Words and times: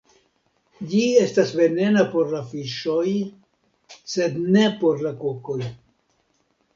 Ĝi 0.91 1.01
estas 1.23 1.49
venena 1.57 2.05
por 2.13 2.31
la 2.35 2.39
fiŝoj, 2.53 3.11
sed 4.15 4.39
ne 4.57 4.65
por 4.81 5.05
la 5.09 5.13
kokoj. 5.21 5.59